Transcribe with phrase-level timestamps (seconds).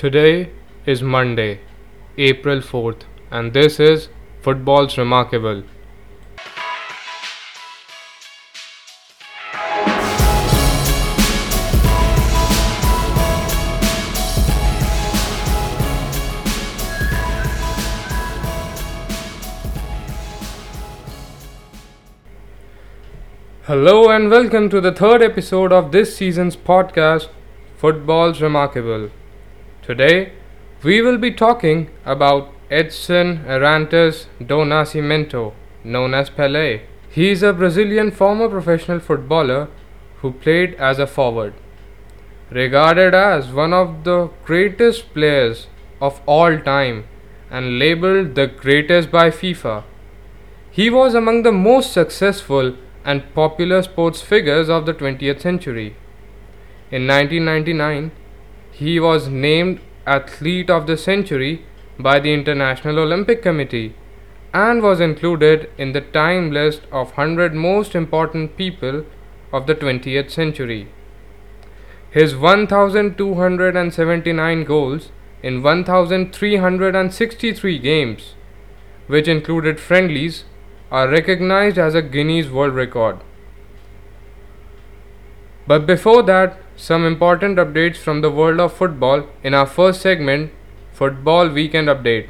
[0.00, 0.48] Today
[0.86, 1.60] is Monday,
[2.16, 4.08] April 4th, and this is
[4.40, 5.62] Football's Remarkable.
[23.64, 27.28] Hello and welcome to the third episode of this season's podcast,
[27.76, 29.10] Football's Remarkable.
[29.90, 30.30] Today,
[30.84, 36.82] we will be talking about Edson Arantes do Nascimento, known as Pelé.
[37.10, 39.66] He is a Brazilian former professional footballer
[40.18, 41.54] who played as a forward.
[42.50, 45.66] Regarded as one of the greatest players
[46.00, 47.02] of all time
[47.50, 49.82] and labeled the greatest by FIFA.
[50.70, 55.96] He was among the most successful and popular sports figures of the 20th century.
[56.92, 58.12] In 1999,
[58.80, 61.66] he was named Athlete of the Century
[61.98, 63.94] by the International Olympic Committee
[64.54, 69.04] and was included in the Time list of 100 most important people
[69.52, 70.88] of the 20th century.
[72.10, 75.10] His 1279 goals
[75.42, 78.34] in 1363 games,
[79.08, 80.44] which included friendlies,
[80.90, 83.20] are recognized as a Guinness World Record.
[85.70, 90.50] But before that, some important updates from the world of football in our first segment,
[90.92, 92.28] Football Weekend Update.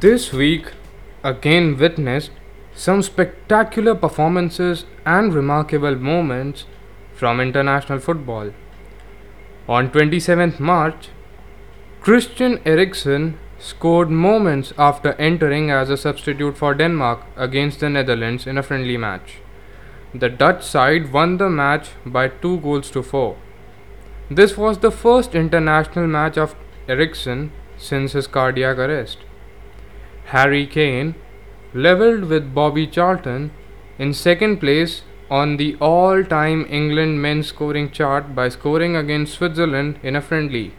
[0.00, 0.72] This week
[1.22, 2.32] again witnessed
[2.74, 6.64] some spectacular performances and remarkable moments
[7.14, 8.50] from international football.
[9.66, 11.08] On 27th March,
[12.02, 18.58] Christian Eriksen scored moments after entering as a substitute for Denmark against the Netherlands in
[18.58, 19.38] a friendly match.
[20.14, 23.36] The Dutch side won the match by 2 goals to 4.
[24.30, 26.54] This was the first international match of
[26.86, 29.18] Eriksen since his cardiac arrest.
[30.26, 31.14] Harry Kane
[31.72, 33.50] levelled with Bobby Charlton
[33.98, 39.98] in second place on the all time England men's scoring chart by scoring against Switzerland
[40.02, 40.72] in a friendly.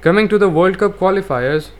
[0.00, 1.70] Coming to the World Cup qualifiers,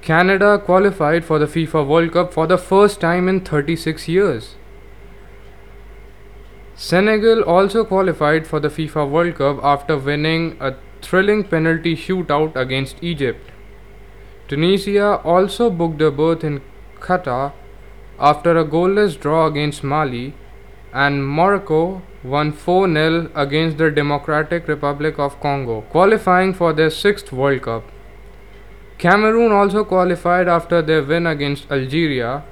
[0.00, 4.54] Canada qualified for the FIFA World Cup for the first time in 36 years.
[6.74, 13.02] Senegal also qualified for the FIFA World Cup after winning a thrilling penalty shootout against
[13.02, 13.50] Egypt.
[14.46, 16.60] Tunisia also booked a berth in
[17.00, 17.52] Qatar
[18.20, 20.34] after a goalless draw against Mali,
[20.92, 27.32] and Morocco won 4 0 against the Democratic Republic of Congo, qualifying for their sixth
[27.32, 27.84] World Cup.
[28.98, 32.42] Cameroon also qualified after their win against Algeria.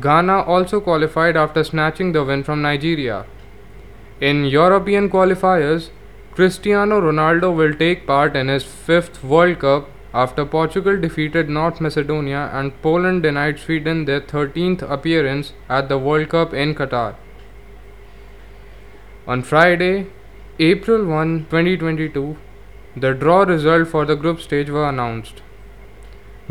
[0.00, 3.26] Ghana also qualified after snatching the win from Nigeria.
[4.20, 5.90] In European qualifiers,
[6.34, 9.90] Cristiano Ronaldo will take part in his fifth World Cup
[10.22, 16.28] after Portugal defeated North Macedonia and Poland denied Sweden their 13th appearance at the World
[16.28, 17.16] Cup in Qatar.
[19.26, 20.06] On Friday,
[20.60, 22.36] April 1, 2022,
[22.96, 25.42] the draw result for the group stage were announced.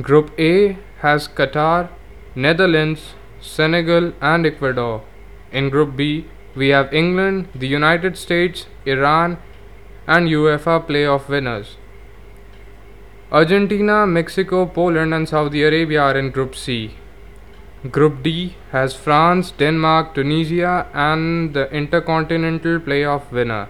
[0.02, 1.90] Group A has Qatar,
[2.36, 5.04] Netherlands, Senegal, and Ecuador.
[5.54, 6.26] In Group B,
[6.56, 9.38] we have England, the United States, Iran,
[10.06, 11.78] and UEFA playoff winners.
[13.34, 16.92] Argentina, Mexico, Poland, and Saudi Arabia are in Group C.
[17.90, 23.70] Group D has France, Denmark, Tunisia, and the Intercontinental Playoff winner.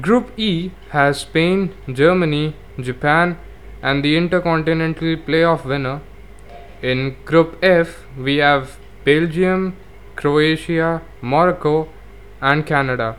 [0.00, 3.36] Group E has Spain, Germany, Japan,
[3.82, 6.00] and the Intercontinental Playoff winner.
[6.82, 9.76] In Group F, we have Belgium,
[10.14, 11.88] Croatia, Morocco,
[12.40, 13.16] and Canada.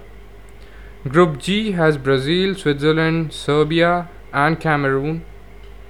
[1.05, 5.25] Group G has Brazil, Switzerland, Serbia, and Cameroon.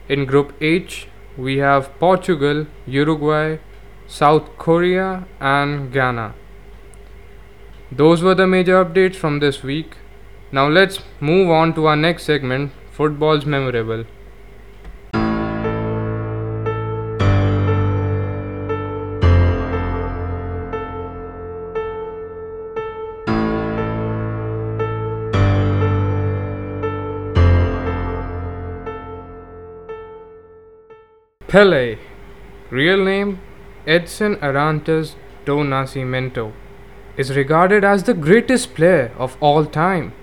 [0.09, 1.07] In Group H,
[1.37, 3.57] we have Portugal, Uruguay,
[4.05, 6.33] South Korea, and Ghana.
[7.89, 9.95] Those were the major updates from this week.
[10.51, 14.05] Now let's move on to our next segment Football's Memorable.
[31.53, 31.99] Pele,
[32.71, 33.39] real name
[33.85, 35.13] Edson Arantes
[35.45, 36.51] do Nascimento,
[37.15, 40.13] is regarded as the greatest player of all time.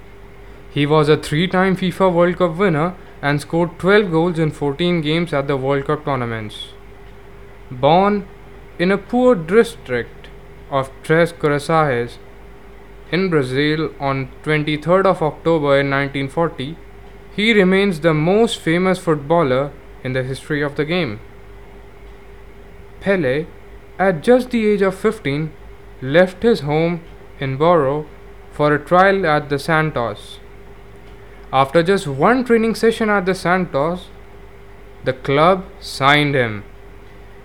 [0.70, 5.02] He was a three time FIFA World Cup winner and scored 12 goals in 14
[5.02, 6.70] games at the World Cup tournaments.
[7.70, 8.26] Born
[8.80, 10.30] in a poor district
[10.68, 12.16] of Três Corações
[13.12, 16.76] in Brazil on 23rd of October in 1940,
[17.36, 19.70] he remains the most famous footballer
[20.04, 21.20] in the history of the game.
[23.00, 23.46] Pele,
[23.98, 25.52] at just the age of 15,
[26.02, 27.02] left his home
[27.38, 28.06] in Bauru
[28.52, 30.38] for a trial at the Santos.
[31.52, 34.08] After just one training session at the Santos,
[35.04, 36.64] the club signed him.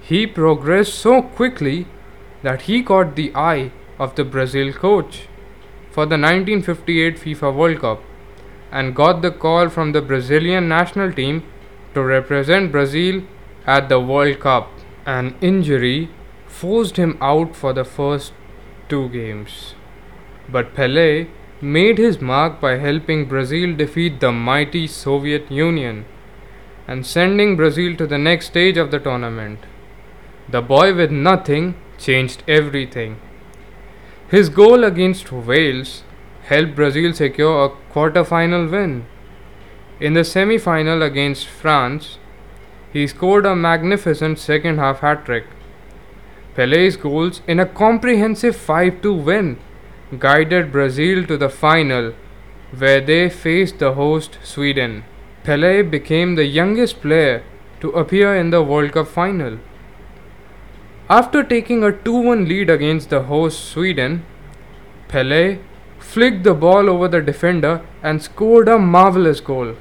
[0.01, 1.87] He progressed so quickly
[2.43, 5.27] that he caught the eye of the Brazil coach
[5.89, 8.03] for the 1958 FIFA World Cup
[8.71, 11.43] and got the call from the Brazilian national team
[11.95, 13.23] to represent Brazil
[13.65, 14.69] at the World Cup.
[15.05, 16.09] An injury
[16.47, 18.33] forced him out for the first
[18.89, 19.75] two games.
[20.47, 21.27] But Pele
[21.61, 26.05] made his mark by helping Brazil defeat the mighty Soviet Union
[26.87, 29.59] and sending Brazil to the next stage of the tournament.
[30.49, 33.17] The boy with nothing changed everything.
[34.29, 36.03] His goal against Wales
[36.43, 39.05] helped Brazil secure a quarter-final win.
[39.99, 42.17] In the semi final against France,
[42.91, 45.45] he scored a magnificent second half hat trick.
[46.53, 49.57] Pele's goals in a comprehensive 5 2 win
[50.19, 52.13] guided Brazil to the final,
[52.77, 55.03] where they faced the host Sweden.
[55.43, 57.43] Pele became the youngest player
[57.79, 59.59] to appear in the World Cup final.
[61.09, 64.25] After taking a 2 1 lead against the host Sweden,
[65.07, 65.59] Pele
[65.99, 69.75] flicked the ball over the defender and scored a marvelous goal.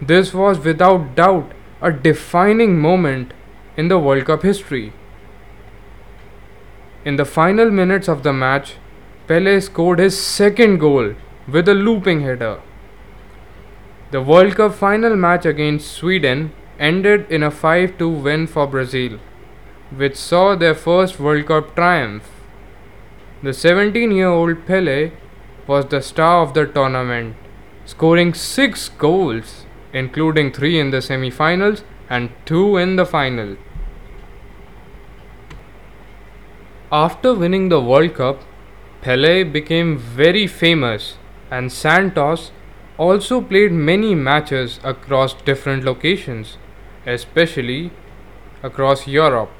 [0.00, 1.52] This was without doubt
[1.82, 3.34] a defining moment
[3.76, 4.92] in the World Cup history.
[7.04, 8.76] In the final minutes of the match,
[9.26, 11.14] Pele scored his second goal
[11.46, 12.60] with a looping header.
[14.10, 19.18] The World Cup final match against Sweden ended in a 5 2 win for Brazil,
[19.94, 22.28] which saw their first World Cup triumph.
[23.42, 25.12] The 17 year old Pele
[25.66, 27.36] was the star of the tournament,
[27.84, 33.56] scoring 6 goals, including 3 in the semi finals and 2 in the final.
[36.92, 38.42] After winning the World Cup,
[39.00, 41.16] Pele became very famous,
[41.50, 42.50] and Santos
[42.98, 46.58] also played many matches across different locations,
[47.06, 47.92] especially
[48.62, 49.50] across Europe.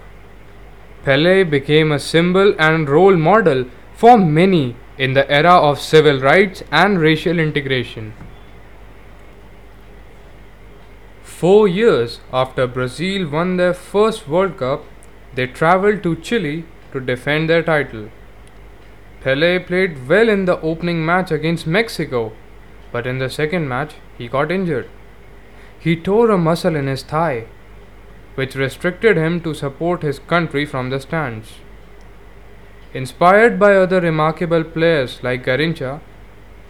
[1.04, 6.62] Pele became a symbol and role model for many in the era of civil rights
[6.70, 8.12] and racial integration.
[11.40, 14.84] Four years after Brazil won their first World Cup,
[15.34, 18.10] they traveled to Chile to defend their title.
[19.22, 22.32] Pele played well in the opening match against Mexico,
[22.92, 24.90] but in the second match he got injured.
[25.78, 27.46] He tore a muscle in his thigh,
[28.34, 31.54] which restricted him to support his country from the stands.
[32.92, 36.00] Inspired by other remarkable players like Garrincha,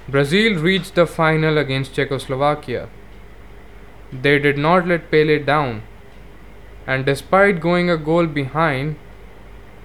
[0.09, 2.89] Brazil reached the final against Czechoslovakia.
[4.13, 5.83] They did not let Pele down,
[6.87, 8.97] and despite going a goal behind,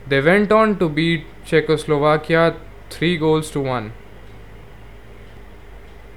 [0.08, 2.56] they went on to beat Czechoslovakia
[2.90, 3.94] 3 goals to 1.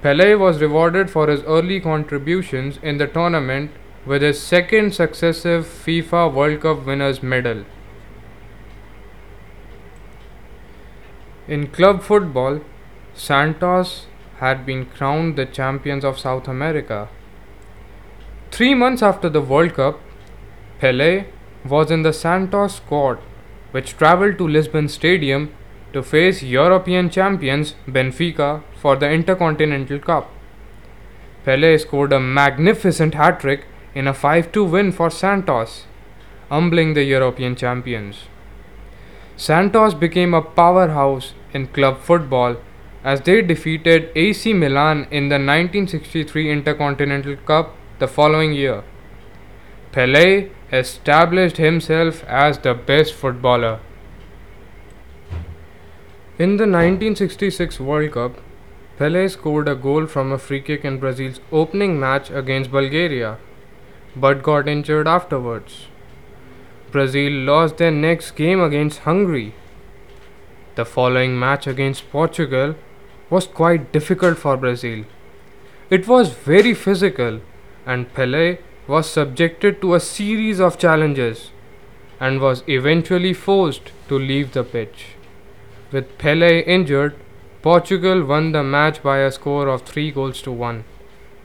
[0.00, 3.70] Pele was rewarded for his early contributions in the tournament
[4.06, 7.64] with his second successive FIFA World Cup winners medal.
[11.46, 12.60] In club football,
[13.14, 14.06] Santos
[14.38, 17.08] had been crowned the champions of South America.
[18.50, 20.00] Three months after the World Cup,
[20.78, 21.26] Pele
[21.64, 23.18] was in the Santos squad
[23.70, 25.52] which travelled to Lisbon Stadium
[25.92, 30.30] to face European champions Benfica for the Intercontinental Cup.
[31.44, 35.84] Pele scored a magnificent hat trick in a 5 2 win for Santos,
[36.48, 38.24] humbling the European champions.
[39.36, 42.56] Santos became a powerhouse in club football
[43.04, 48.84] as they defeated AC Milan in the 1963 Intercontinental Cup the following year.
[49.90, 53.80] Pele established himself as the best footballer.
[56.38, 58.40] In the 1966 World Cup,
[58.98, 63.38] Pele scored a goal from a free kick in Brazil's opening match against Bulgaria,
[64.14, 65.86] but got injured afterwards.
[66.92, 69.54] Brazil lost their next game against Hungary.
[70.76, 72.76] The following match against Portugal
[73.30, 75.04] was quite difficult for Brazil.
[75.90, 77.40] It was very physical,
[77.94, 81.50] and Pele was subjected to a series of challenges
[82.20, 85.06] and was eventually forced to leave the pitch.
[85.90, 87.16] With Pele injured,
[87.62, 90.84] Portugal won the match by a score of 3 goals to 1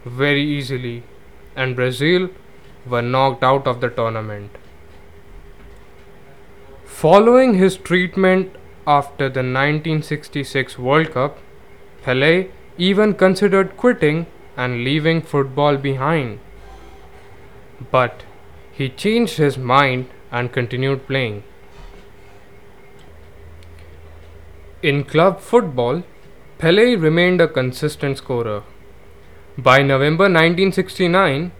[0.06, 1.04] very easily
[1.56, 2.30] and Brazil
[2.86, 4.52] were knocked out of the tournament.
[6.86, 11.40] Following his treatment after the 1966 World Cup,
[12.04, 12.48] Pele
[12.78, 16.40] even considered quitting and leaving football behind.
[17.92, 18.24] But
[18.72, 21.44] he changed his mind and continued playing.
[24.82, 26.04] In club football,
[26.58, 28.64] Pele remained a consistent scorer.
[29.58, 31.52] By November 1969,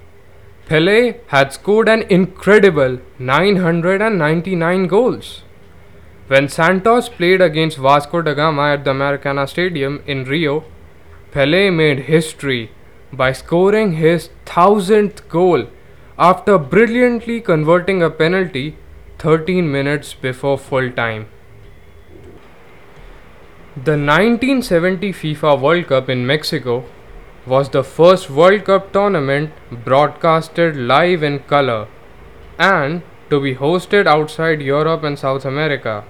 [0.66, 5.44] Pele had scored an incredible 999 goals.
[6.28, 10.64] When Santos played against Vasco da Gama at the Maracana Stadium in Rio,
[11.32, 12.72] Pele made history
[13.22, 15.68] by scoring his thousandth goal
[16.18, 18.76] after brilliantly converting a penalty
[19.20, 21.28] 13 minutes before full time.
[23.76, 26.84] The 1970 FIFA World Cup in Mexico
[27.46, 29.52] was the first World Cup tournament
[29.86, 31.88] broadcasted live in color
[32.58, 36.04] and to be hosted outside Europe and South America.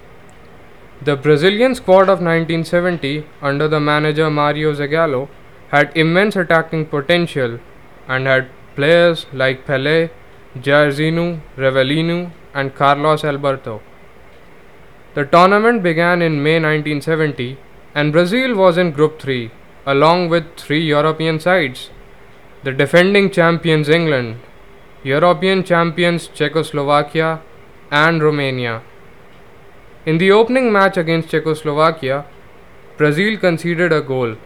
[1.01, 5.29] The Brazilian squad of 1970 under the manager Mario Zagallo
[5.73, 7.59] had immense attacking potential
[8.07, 10.11] and had players like Pelé,
[10.55, 13.81] Jairzinho, Rivelino and Carlos Alberto.
[15.15, 17.57] The tournament began in May 1970
[17.95, 19.51] and Brazil was in Group 3
[19.87, 21.89] along with three European sides
[22.63, 24.39] the defending champions England,
[25.03, 27.41] European champions Czechoslovakia,
[27.91, 28.81] and Romania.
[30.05, 32.25] In the opening match against Czechoslovakia,
[32.95, 34.37] Brazil conceded a goal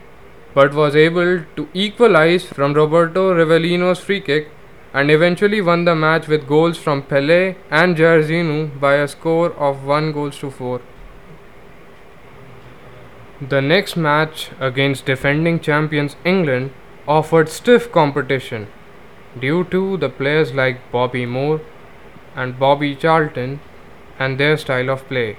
[0.57, 4.47] but was able to equalize from Roberto Rivelino's free kick
[4.91, 9.83] and eventually won the match with goals from Pelé and Jairzinho by a score of
[9.85, 10.81] 1 goals to 4.
[13.49, 16.71] The next match against defending champions England
[17.07, 18.67] offered stiff competition
[19.39, 21.61] due to the players like Bobby Moore
[22.35, 23.59] and Bobby Charlton
[24.17, 25.37] and their style of play.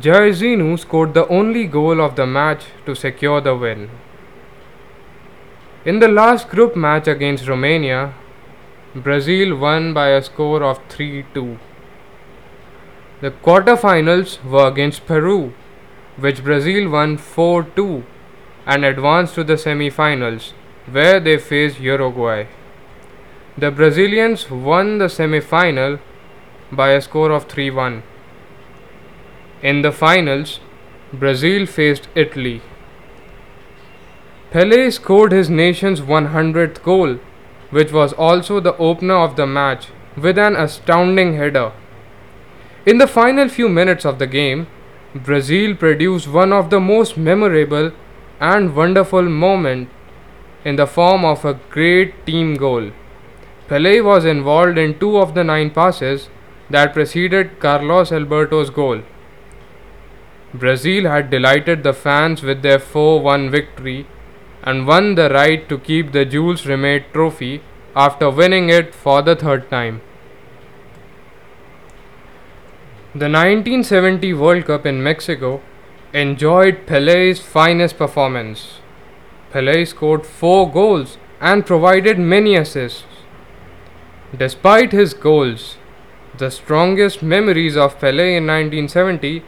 [0.00, 3.90] Jairzinho scored the only goal of the match to secure the win.
[5.84, 8.14] In the last group match against Romania,
[8.94, 11.58] Brazil won by a score of 3 2.
[13.20, 15.52] The quarterfinals were against Peru
[16.18, 18.04] which Brazil won 4 2
[18.66, 20.52] and advanced to the semi finals,
[20.90, 22.46] where they faced Uruguay.
[23.58, 25.98] The Brazilians won the semi final
[26.72, 28.02] by a score of 3 1.
[29.68, 30.60] In the finals,
[31.12, 32.62] Brazil faced Italy.
[34.52, 37.16] Pele scored his nation's 100th goal,
[37.70, 41.72] which was also the opener of the match, with an astounding header.
[42.92, 44.68] In the final few minutes of the game,
[45.16, 47.90] Brazil produced one of the most memorable
[48.38, 49.90] and wonderful moments
[50.64, 52.92] in the form of a great team goal.
[53.66, 56.28] Pele was involved in two of the nine passes
[56.70, 59.02] that preceded Carlos Alberto's goal.
[60.58, 64.06] Brazil had delighted the fans with their 4 1 victory
[64.62, 67.62] and won the right to keep the Jules Rimet trophy
[67.94, 70.00] after winning it for the third time.
[73.14, 75.62] The 1970 World Cup in Mexico
[76.12, 78.80] enjoyed Pele's finest performance.
[79.50, 83.04] Pele scored four goals and provided many assists.
[84.36, 85.78] Despite his goals,
[86.36, 89.42] the strongest memories of Pele in 1970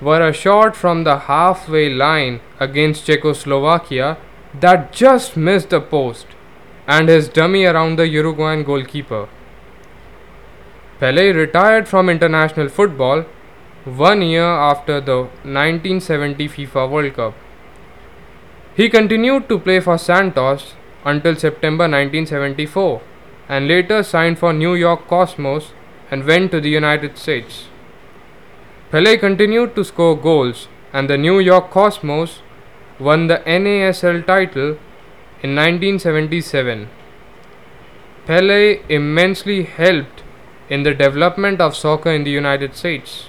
[0.00, 4.16] were a shot from the halfway line against Czechoslovakia
[4.54, 6.26] that just missed the post
[6.86, 9.28] and his dummy around the Uruguayan goalkeeper.
[11.00, 13.24] Pele retired from international football
[13.84, 17.34] one year after the 1970 FIFA World Cup.
[18.74, 20.74] He continued to play for Santos
[21.04, 23.00] until September 1974
[23.48, 25.72] and later signed for New York Cosmos
[26.10, 27.66] and went to the United States.
[28.90, 32.40] Pele continued to score goals and the New York Cosmos
[32.98, 34.78] won the NASL title
[35.42, 36.88] in 1977.
[38.24, 40.22] Pele immensely helped
[40.70, 43.28] in the development of soccer in the United States.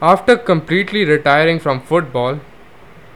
[0.00, 2.40] After completely retiring from football,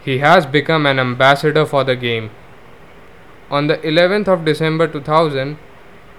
[0.05, 2.31] he has become an ambassador for the game.
[3.51, 5.57] On the 11th of December 2000,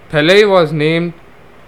[0.10, 1.14] Pele was named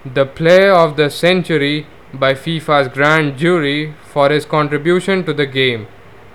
[0.03, 5.87] the Player of the Century by FIFA's grand jury for his contribution to the game,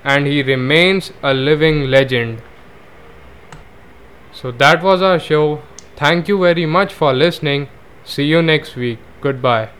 [0.04, 2.42] and he remains a living legend.
[4.32, 5.62] So that was our show.
[5.96, 7.68] Thank you very much for listening.
[8.04, 8.98] See you next week.
[9.20, 9.70] Goodbye.